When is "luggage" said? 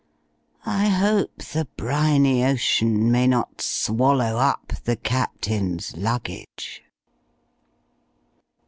5.95-6.81